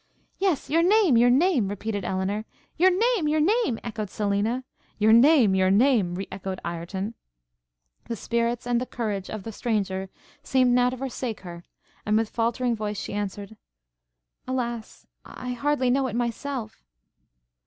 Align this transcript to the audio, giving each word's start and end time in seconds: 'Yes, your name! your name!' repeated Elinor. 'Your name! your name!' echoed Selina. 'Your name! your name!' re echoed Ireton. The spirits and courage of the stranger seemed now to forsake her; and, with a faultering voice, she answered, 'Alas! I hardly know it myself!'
'Yes, 0.39 0.67
your 0.67 0.81
name! 0.81 1.15
your 1.15 1.29
name!' 1.29 1.67
repeated 1.67 2.03
Elinor. 2.03 2.45
'Your 2.75 2.89
name! 2.89 3.27
your 3.27 3.39
name!' 3.39 3.77
echoed 3.83 4.09
Selina. 4.09 4.63
'Your 4.97 5.13
name! 5.13 5.53
your 5.53 5.69
name!' 5.69 6.15
re 6.15 6.27
echoed 6.31 6.59
Ireton. 6.65 7.13
The 8.05 8.15
spirits 8.15 8.65
and 8.65 8.89
courage 8.89 9.29
of 9.29 9.43
the 9.43 9.51
stranger 9.51 10.09
seemed 10.41 10.71
now 10.71 10.89
to 10.89 10.97
forsake 10.97 11.41
her; 11.41 11.65
and, 12.03 12.17
with 12.17 12.29
a 12.33 12.33
faultering 12.33 12.75
voice, 12.75 12.97
she 12.99 13.13
answered, 13.13 13.57
'Alas! 14.47 15.05
I 15.23 15.51
hardly 15.53 15.91
know 15.91 16.07
it 16.07 16.15
myself!' 16.15 16.83